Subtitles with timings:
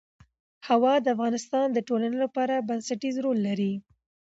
[0.67, 3.73] هوا د افغانستان د ټولنې لپاره بنسټيز رول لري.